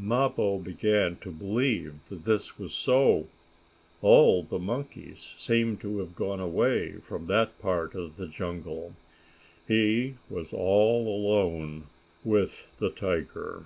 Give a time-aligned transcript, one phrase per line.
[0.00, 3.26] Mappo began to believe that this was so.
[4.00, 8.94] All the monkeys seemed to have gone away from that part of the jungle.
[9.66, 11.88] He was all alone
[12.22, 13.64] with the tiger.